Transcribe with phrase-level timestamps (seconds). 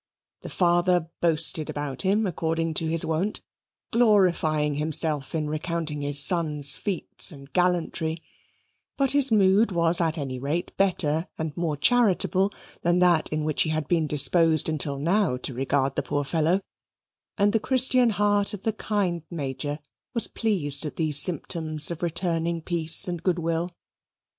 [0.41, 3.43] The father boasted about him according to his wont,
[3.91, 8.17] glorifying himself in recounting his son's feats and gallantry,
[8.97, 12.51] but his mood was at any rate better and more charitable
[12.81, 16.61] than that in which he had been disposed until now to regard the poor fellow;
[17.37, 19.77] and the Christian heart of the kind Major
[20.15, 23.71] was pleased at these symptoms of returning peace and good will.